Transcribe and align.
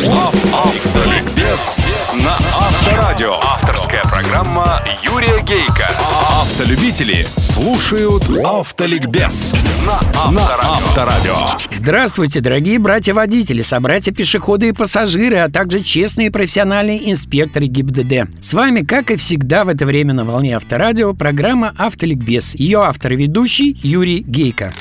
Автоликбез 0.00 1.76
на 2.14 2.32
Авторадио. 2.32 3.34
Авторская 3.34 4.02
программа 4.04 4.82
Юрия 5.02 5.42
Гейка. 5.42 5.88
Автолюбители 6.26 7.26
слушают 7.36 8.24
Автоликбез 8.42 9.54
на 9.84 10.00
Авторадио. 10.18 11.34
Здравствуйте, 11.70 12.40
дорогие 12.40 12.78
братья-водители, 12.78 13.60
собратья-пешеходы 13.60 14.68
и 14.68 14.72
пассажиры, 14.72 15.36
а 15.36 15.50
также 15.50 15.80
честные 15.80 16.30
профессиональные 16.30 17.10
инспекторы 17.12 17.66
ГИБДД. 17.66 18.42
С 18.42 18.54
вами, 18.54 18.80
как 18.80 19.10
и 19.10 19.16
всегда 19.16 19.64
в 19.64 19.68
это 19.68 19.84
время 19.84 20.14
на 20.14 20.24
волне 20.24 20.56
Авторадио, 20.56 21.12
программа 21.12 21.74
«Автоликбез». 21.76 22.54
Ее 22.54 22.78
автор 22.84 23.12
и 23.12 23.16
ведущий 23.16 23.78
Юрий 23.82 24.20
Гейко. 24.26 24.72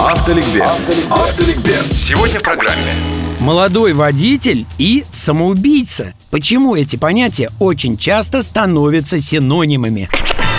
Автоликбез. 0.00 0.94
Автоликбез. 1.10 1.90
Сегодня 1.90 2.38
в 2.38 2.42
программе. 2.42 2.92
Молодой 3.40 3.94
водитель 3.94 4.64
и 4.78 5.04
самоубийца. 5.10 6.14
Почему 6.30 6.76
эти 6.76 6.94
понятия 6.94 7.50
очень 7.58 7.96
часто 7.96 8.42
становятся 8.42 9.18
синонимами? 9.18 10.08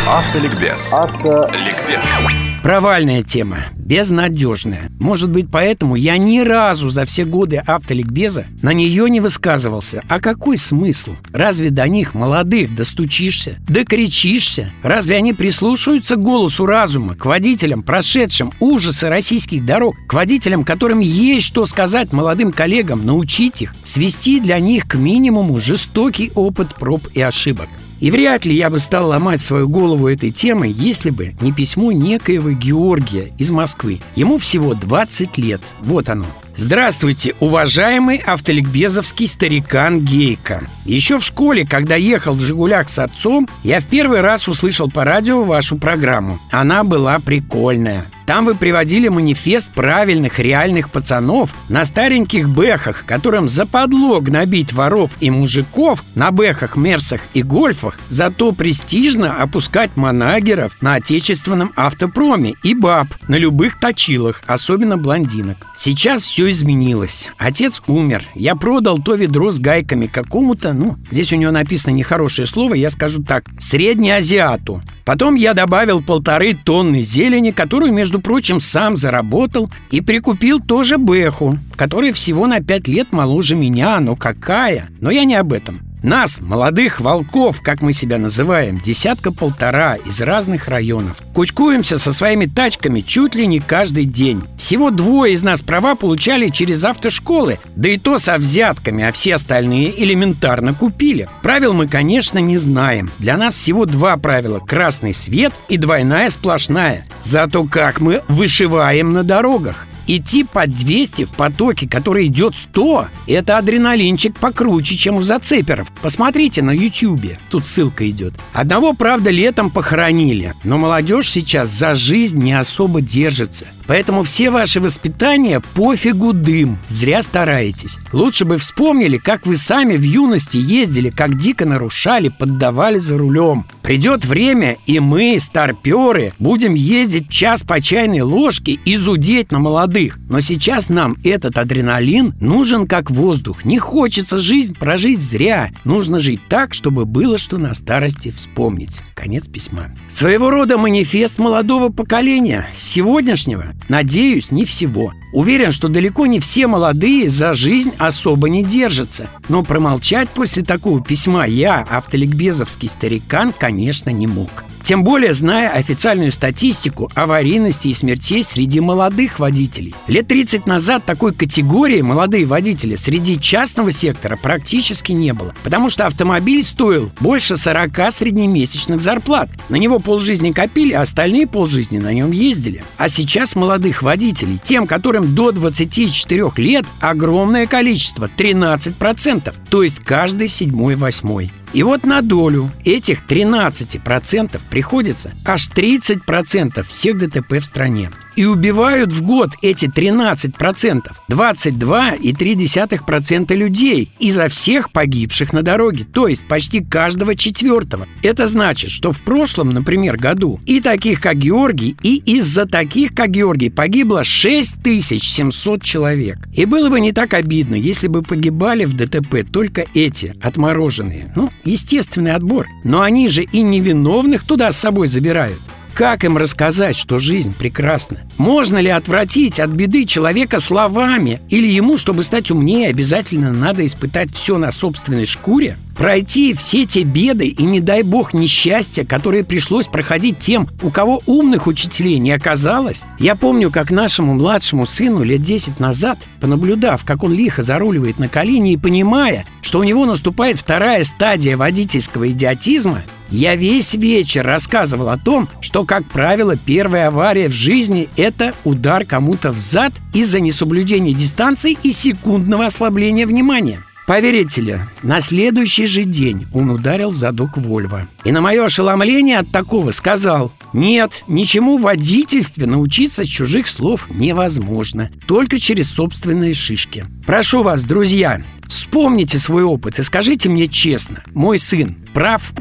Автоликбез. 0.05 0.91
Автоликбез. 0.91 2.38
Провальная 2.61 3.23
тема, 3.23 3.59
безнадежная. 3.77 4.91
Может 4.99 5.29
быть, 5.29 5.47
поэтому 5.49 5.95
я 5.95 6.17
ни 6.17 6.39
разу 6.39 6.89
за 6.89 7.05
все 7.05 7.23
годы 7.23 7.61
автоликбеза 7.65 8.47
на 8.61 8.73
нее 8.73 9.09
не 9.09 9.21
высказывался. 9.21 10.03
А 10.09 10.19
какой 10.19 10.57
смысл? 10.57 11.15
Разве 11.31 11.69
до 11.69 11.87
них, 11.87 12.13
молодых, 12.13 12.75
достучишься? 12.75 13.55
Докричишься? 13.67 14.73
Разве 14.83 15.15
они 15.15 15.33
прислушаются 15.33 16.17
к 16.17 16.21
голосу 16.21 16.65
разума, 16.65 17.15
к 17.15 17.25
водителям, 17.25 17.81
прошедшим 17.81 18.51
ужасы 18.59 19.07
российских 19.07 19.65
дорог, 19.65 19.95
к 20.05 20.13
водителям, 20.13 20.65
которым 20.65 20.99
есть 20.99 21.47
что 21.47 21.65
сказать 21.65 22.11
молодым 22.11 22.51
коллегам, 22.51 23.05
научить 23.05 23.61
их, 23.61 23.73
свести 23.85 24.41
для 24.41 24.59
них 24.59 24.85
к 24.85 24.95
минимуму 24.95 25.61
жестокий 25.61 26.31
опыт 26.35 26.75
проб 26.75 27.07
и 27.13 27.21
ошибок? 27.21 27.69
И 27.99 28.11
вряд 28.11 28.45
ли 28.45 28.55
я 28.55 28.69
бы 28.69 28.79
стал 28.79 29.09
ломать 29.09 29.41
свою 29.41 29.67
голову 29.67 30.07
этой 30.07 30.31
темой, 30.31 30.71
если 30.71 31.09
бы 31.09 31.33
не 31.41 31.51
письмо 31.51 31.91
некоего 31.91 32.51
Георгия 32.51 33.31
из 33.37 33.49
Москвы. 33.49 33.99
Ему 34.15 34.37
всего 34.37 34.73
20 34.73 35.37
лет. 35.37 35.61
Вот 35.81 36.09
оно. 36.09 36.25
Здравствуйте, 36.55 37.35
уважаемый 37.39 38.17
автоликбезовский 38.17 39.27
старикан 39.27 40.01
Гейка. 40.01 40.63
Еще 40.83 41.17
в 41.17 41.23
школе, 41.23 41.65
когда 41.65 41.95
ехал 41.95 42.33
в 42.33 42.41
«Жигулях» 42.41 42.89
с 42.89 42.99
отцом, 42.99 43.47
я 43.63 43.79
в 43.79 43.85
первый 43.85 44.19
раз 44.19 44.47
услышал 44.49 44.89
по 44.89 45.05
радио 45.05 45.43
вашу 45.43 45.77
программу. 45.77 46.37
Она 46.51 46.83
была 46.83 47.19
прикольная. 47.19 48.03
Там 48.29 48.45
вы 48.45 48.53
приводили 48.53 49.07
манифест 49.07 49.73
правильных 49.73 50.37
реальных 50.37 50.91
пацанов 50.91 51.51
на 51.67 51.83
стареньких 51.83 52.47
бэхах, 52.47 53.03
которым 53.07 53.49
западло 53.49 54.21
гнобить 54.21 54.71
воров 54.71 55.09
и 55.19 55.31
мужиков 55.31 56.03
на 56.13 56.29
бэхах, 56.29 56.75
мерсах 56.75 57.21
и 57.33 57.41
гольфах, 57.41 57.97
зато 58.07 58.51
престижно 58.51 59.41
опускать 59.41 59.89
манагеров 59.95 60.79
на 60.79 60.93
отечественном 60.93 61.73
автопроме 61.75 62.53
и 62.61 62.75
баб 62.75 63.07
на 63.27 63.35
любых 63.35 63.79
точилах, 63.79 64.43
особенно 64.45 64.95
блондинок. 64.95 65.57
Сейчас 65.75 66.21
все 66.21 66.51
изменилось. 66.51 67.29
Отец 67.39 67.81
умер. 67.87 68.25
Я 68.35 68.53
продал 68.53 68.99
то 68.99 69.15
ведро 69.15 69.51
с 69.51 69.57
гайками 69.57 70.05
какому-то, 70.05 70.73
ну, 70.73 70.97
здесь 71.09 71.33
у 71.33 71.35
него 71.35 71.51
написано 71.51 71.95
нехорошее 71.95 72.45
слово, 72.45 72.75
я 72.75 72.91
скажу 72.91 73.23
так, 73.23 73.45
среднеазиату. 73.57 74.83
Потом 75.09 75.33
я 75.33 75.55
добавил 75.55 76.03
полторы 76.03 76.53
тонны 76.53 77.01
зелени, 77.01 77.49
которую, 77.49 77.91
между 77.91 78.21
прочим, 78.21 78.59
сам 78.59 78.95
заработал 78.95 79.67
и 79.89 80.01
прикупил 80.01 80.59
тоже 80.59 80.99
Бэху, 80.99 81.57
который 81.75 82.11
всего 82.11 82.45
на 82.45 82.61
пять 82.61 82.87
лет 82.87 83.11
моложе 83.11 83.55
меня, 83.55 83.99
но 84.01 84.15
какая? 84.15 84.87
Но 85.01 85.09
я 85.09 85.23
не 85.23 85.33
об 85.33 85.51
этом. 85.51 85.79
Нас, 86.01 86.39
молодых 86.39 87.01
волков, 87.01 87.59
как 87.61 87.81
мы 87.81 87.91
себя 87.91 88.17
называем, 88.17 88.79
десятка-полтора 88.79 89.95
из 89.95 90.21
разных 90.21 90.69
районов. 90.69 91.17
Кучкуемся 91.33 91.97
со 91.97 92.13
своими 92.13 92.45
тачками 92.45 93.01
чуть 93.01 93.35
ли 93.35 93.45
не 93.45 93.59
каждый 93.59 94.05
день. 94.05 94.41
Всего 94.57 94.91
двое 94.91 95.33
из 95.33 95.43
нас 95.43 95.61
права 95.61 95.95
получали 95.95 96.47
через 96.47 96.85
автошколы, 96.85 97.59
да 97.75 97.89
и 97.89 97.97
то 97.97 98.17
со 98.17 98.37
взятками, 98.37 99.03
а 99.03 99.11
все 99.11 99.35
остальные 99.35 100.01
элементарно 100.01 100.73
купили. 100.73 101.27
Правил 101.41 101.73
мы, 101.73 101.87
конечно, 101.87 102.39
не 102.39 102.57
знаем. 102.57 103.11
Для 103.19 103.35
нас 103.35 103.55
всего 103.55 103.85
два 103.85 104.15
правила– 104.15 104.59
красный 104.65 105.13
свет 105.13 105.53
и 105.67 105.75
двойная 105.75 106.29
сплошная. 106.29 107.05
Зато 107.21 107.65
как 107.65 107.99
мы 107.99 108.23
вышиваем 108.29 109.11
на 109.11 109.23
дорогах. 109.23 109.85
Идти 110.11 110.43
по 110.43 110.65
200 110.65 111.25
в 111.25 111.29
потоке, 111.33 111.87
который 111.87 112.25
идет 112.25 112.55
100, 112.55 113.09
это 113.27 113.59
адреналинчик 113.59 114.35
покруче, 114.35 114.95
чем 114.95 115.17
у 115.17 115.21
зацеперов. 115.21 115.91
Посмотрите 116.01 116.63
на 116.63 116.71
ютюбе, 116.71 117.37
тут 117.51 117.67
ссылка 117.67 118.09
идет. 118.09 118.33
Одного, 118.51 118.93
правда, 118.93 119.29
летом 119.29 119.69
похоронили, 119.69 120.55
но 120.63 120.79
молодежь 120.79 121.29
сейчас 121.29 121.69
за 121.69 121.93
жизнь 121.93 122.39
не 122.39 122.53
особо 122.53 123.01
держится. 123.01 123.67
Поэтому 123.89 124.21
все 124.21 124.51
ваши 124.51 124.79
воспитания 124.79 125.59
пофигу 125.73 126.31
дым, 126.31 126.77
зря 126.89 127.23
стараетесь. 127.23 127.97
Лучше 128.13 128.45
бы 128.45 128.59
вспомнили, 128.59 129.17
как 129.17 129.47
вы 129.47 129.57
сами 129.57 129.97
в 129.97 130.03
юности 130.03 130.57
ездили, 130.57 131.09
как 131.09 131.39
дико 131.39 131.65
нарушали, 131.65 132.29
поддавали 132.29 132.99
за 132.99 133.17
рулем. 133.17 133.65
Придет 133.81 134.25
время, 134.25 134.77
и 134.85 134.99
мы, 134.99 135.39
старперы, 135.39 136.33
будем 136.37 136.75
ездить 136.75 137.29
час 137.31 137.63
по 137.63 137.81
чайной 137.81 138.21
ложке 138.21 138.73
и 138.73 138.95
зудеть 138.95 139.51
на 139.51 139.57
молодых. 139.57 140.19
Но 140.29 140.39
сейчас 140.39 140.89
нам 140.89 141.15
этот 141.23 141.57
адреналин 141.57 142.35
нужен 142.39 142.85
как 142.85 143.09
воздух. 143.09 143.65
Не 143.65 143.79
хочется 143.79 144.37
жизнь 144.37 144.75
прожить 144.75 145.19
зря. 145.19 145.71
Нужно 145.83 146.19
жить 146.19 146.41
так, 146.47 146.75
чтобы 146.75 147.05
было 147.05 147.39
что 147.39 147.57
на 147.57 147.73
старости 147.73 148.29
вспомнить. 148.29 148.99
Конец 149.15 149.47
письма. 149.47 149.87
Своего 150.09 150.51
рода 150.51 150.77
манифест 150.77 151.39
молодого 151.39 151.89
поколения, 151.89 152.69
сегодняшнего, 152.79 153.73
Надеюсь, 153.87 154.51
не 154.51 154.65
всего. 154.65 155.13
Уверен, 155.33 155.71
что 155.71 155.87
далеко 155.87 156.25
не 156.25 156.39
все 156.39 156.67
молодые 156.67 157.29
за 157.29 157.53
жизнь 157.53 157.91
особо 157.97 158.49
не 158.49 158.63
держатся. 158.63 159.29
Но 159.47 159.63
промолчать 159.63 160.29
после 160.29 160.63
такого 160.63 161.03
письма 161.03 161.45
я, 161.45 161.85
автоликбезовский 161.89 162.89
старикан, 162.89 163.53
конечно, 163.57 164.09
не 164.09 164.27
мог. 164.27 164.63
Тем 164.89 165.03
более, 165.03 165.35
зная 165.35 165.69
официальную 165.69 166.31
статистику 166.31 167.11
аварийности 167.13 167.89
и 167.89 167.93
смертей 167.93 168.43
среди 168.43 168.79
молодых 168.79 169.37
водителей. 169.37 169.93
Лет 170.07 170.27
30 170.27 170.65
назад 170.65 171.05
такой 171.05 171.31
категории 171.31 172.01
молодые 172.01 172.47
водители 172.47 172.95
среди 172.95 173.39
частного 173.39 173.91
сектора 173.91 174.35
практически 174.35 175.11
не 175.11 175.31
было. 175.31 175.53
Потому 175.63 175.91
что 175.91 176.07
автомобиль 176.07 176.63
стоил 176.63 177.11
больше 177.19 177.55
40 177.55 178.11
среднемесячных 178.11 178.99
зарплат. 178.99 179.51
На 179.69 179.75
него 179.75 179.99
полжизни 179.99 180.49
копили, 180.49 180.93
а 180.93 181.03
остальные 181.03 181.45
полжизни 181.45 181.99
на 181.99 182.11
нем 182.11 182.31
ездили. 182.31 182.83
А 182.97 183.09
сейчас 183.09 183.55
молодых 183.55 184.01
водителей, 184.01 184.57
тем, 184.63 184.87
которым 184.87 185.35
до 185.35 185.51
24 185.51 186.51
лет, 186.57 186.87
огромное 186.99 187.67
количество, 187.67 188.27
13%. 188.35 189.53
То 189.69 189.83
есть 189.83 189.99
каждый 189.99 190.47
седьмой-восьмой. 190.47 191.51
И 191.73 191.83
вот 191.83 192.03
на 192.03 192.21
долю 192.21 192.69
этих 192.83 193.25
13% 193.25 194.59
приходится 194.69 195.31
аж 195.45 195.69
30% 195.69 196.83
всех 196.83 197.17
ДТП 197.19 197.59
в 197.59 197.65
стране. 197.65 198.09
И 198.39 198.45
убивают 198.45 199.11
в 199.11 199.21
год 199.21 199.51
эти 199.61 199.85
13%, 199.87 201.11
22,3% 201.29 203.53
людей 203.53 204.09
изо 204.17 204.47
всех 204.47 204.93
погибших 204.93 205.51
на 205.51 205.61
дороге, 205.61 206.05
то 206.05 206.29
есть 206.29 206.47
почти 206.47 206.79
каждого 206.79 207.35
четвертого. 207.35 208.07
Это 208.23 208.47
значит, 208.47 208.91
что 208.91 209.11
в 209.11 209.19
прошлом, 209.19 209.71
например, 209.71 210.15
году 210.15 210.57
и 210.65 210.79
таких, 210.79 211.19
как 211.19 211.35
Георгий, 211.35 211.97
и 212.01 212.15
из-за 212.37 212.65
таких, 212.65 213.13
как 213.13 213.31
Георгий, 213.31 213.69
погибло 213.69 214.23
6700 214.23 215.83
человек. 215.83 216.37
И 216.53 216.63
было 216.63 216.87
бы 216.87 217.01
не 217.01 217.11
так 217.11 217.33
обидно, 217.33 217.75
если 217.75 218.07
бы 218.07 218.21
погибали 218.21 218.85
в 218.85 218.93
ДТП 218.93 219.43
только 219.51 219.83
эти, 219.93 220.33
отмороженные. 220.41 221.29
Ну, 221.35 221.49
естественный 221.65 222.35
отбор. 222.35 222.67
Но 222.85 223.01
они 223.01 223.27
же 223.27 223.43
и 223.43 223.61
невиновных 223.61 224.45
туда 224.45 224.71
с 224.71 224.79
собой 224.79 225.09
забирают. 225.09 225.59
Как 225.99 226.23
им 226.23 226.37
рассказать, 226.37 226.95
что 226.95 227.19
жизнь 227.19 227.53
прекрасна? 227.53 228.19
Можно 228.37 228.77
ли 228.77 228.87
отвратить 228.89 229.59
от 229.59 229.71
беды 229.71 230.05
человека 230.05 230.61
словами? 230.61 231.41
Или 231.49 231.67
ему, 231.67 231.97
чтобы 231.97 232.23
стать 232.23 232.51
умнее, 232.51 232.87
обязательно 232.87 233.51
надо 233.51 233.85
испытать 233.85 234.33
все 234.33 234.57
на 234.57 234.71
собственной 234.71 235.25
шкуре? 235.25 235.75
Пройти 235.97 236.53
все 236.53 236.85
те 236.85 237.03
беды 237.03 237.47
и, 237.47 237.63
не 237.63 237.81
дай 237.81 238.03
бог, 238.03 238.33
несчастья, 238.33 239.03
которые 239.03 239.43
пришлось 239.43 239.87
проходить 239.87 240.39
тем, 240.39 240.69
у 240.81 240.89
кого 240.89 241.21
умных 241.25 241.67
учителей 241.67 242.17
не 242.17 242.31
оказалось? 242.31 243.03
Я 243.19 243.35
помню, 243.35 243.69
как 243.69 243.91
нашему 243.91 244.35
младшему 244.35 244.85
сыну 244.85 245.23
лет 245.23 245.43
10 245.43 245.81
назад, 245.81 246.17
понаблюдав, 246.39 247.03
как 247.03 247.23
он 247.23 247.33
лихо 247.33 247.61
заруливает 247.61 248.19
на 248.19 248.29
колени 248.29 248.71
и 248.71 248.77
понимая, 248.77 249.43
что 249.61 249.79
у 249.79 249.83
него 249.83 250.05
наступает 250.05 250.57
вторая 250.57 251.03
стадия 251.03 251.57
водительского 251.57 252.31
идиотизма, 252.31 253.01
я 253.31 253.55
весь 253.55 253.93
вечер 253.93 254.45
рассказывал 254.45 255.09
о 255.09 255.17
том, 255.17 255.47
что, 255.61 255.85
как 255.85 256.05
правило, 256.07 256.55
первая 256.55 257.07
авария 257.07 257.47
в 257.47 257.53
жизни– 257.53 258.09
это 258.17 258.53
удар 258.63 259.05
кому-то 259.05 259.51
в 259.51 259.59
зад 259.59 259.93
из-за 260.13 260.39
несоблюдения 260.39 261.13
дистанции 261.13 261.77
и 261.83 261.91
секундного 261.91 262.65
ослабления 262.65 263.27
внимания. 263.27 263.79
Поверите 264.09 264.61
ли, 264.61 264.79
на 265.03 265.21
следующий 265.21 265.85
же 265.85 266.03
день 266.03 266.47
он 266.51 266.71
ударил 266.71 267.11
в 267.11 267.15
задок 267.15 267.57
Вольво. 267.57 268.07
И 268.23 268.31
на 268.31 268.41
мое 268.41 268.65
ошеломление 268.65 269.37
от 269.37 269.51
такого 269.51 269.91
сказал 269.91 270.51
Нет, 270.73 271.23
ничему 271.27 271.77
в 271.77 271.83
водительстве 271.83 272.65
научиться 272.65 273.23
с 273.23 273.27
чужих 273.27 273.67
слов 273.67 274.07
невозможно 274.09 275.11
Только 275.27 275.59
через 275.59 275.91
собственные 275.91 276.55
шишки 276.55 277.05
Прошу 277.27 277.61
вас, 277.61 277.83
друзья, 277.83 278.41
вспомните 278.65 279.37
свой 279.37 279.61
опыт 279.61 279.99
и 279.99 280.03
скажите 280.03 280.49
мне 280.49 280.67
честно 280.67 281.21
Мой 281.35 281.59
сын 281.59 281.95
прав? 282.11 282.51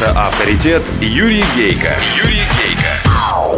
Автоавторитет 0.00 0.82
Юрий 1.02 1.44
Гейко 1.54 1.94
Юрий 2.24 2.40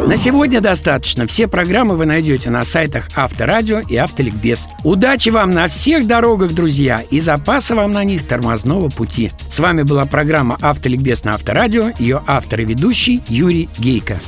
на 0.07 0.17
сегодня 0.17 0.61
достаточно. 0.61 1.27
Все 1.27 1.47
программы 1.47 1.97
вы 1.97 2.07
найдете 2.07 2.51
на 2.51 2.65
сайтах 2.65 3.09
Авторадио 3.15 3.81
и 3.81 3.97
Автоликбез. 3.97 4.69
Удачи 4.85 5.31
вам 5.31 5.51
на 5.51 5.69
всех 5.69 6.07
дорогах, 6.07 6.53
друзья, 6.53 7.01
и 7.11 7.21
запаса 7.21 7.75
вам 7.75 7.93
на 7.93 8.05
них 8.05 8.27
тормозного 8.27 8.89
пути. 8.89 9.33
С 9.51 9.59
вами 9.59 9.83
была 9.83 10.05
программа 10.05 10.57
Автоликбез 10.61 11.25
на 11.25 11.35
Авторадио, 11.35 11.91
ее 11.99 12.23
автор 12.27 12.61
и 12.61 12.65
ведущий 12.65 13.23
Юрий 13.29 13.69
Гейко. 13.79 14.19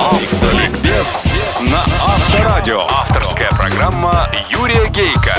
Автоликбез 0.00 1.24
на 1.60 1.82
Авторадио. 2.04 2.82
Авторская 2.88 3.50
программа 3.50 4.28
Юрия 4.50 4.88
Гейка. 4.90 5.34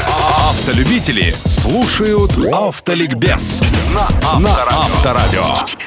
Автолюбители 0.50 1.36
слушают 1.46 2.32
Автоликбез 2.52 3.62
на 3.94 4.08
Авторадио. 4.24 5.87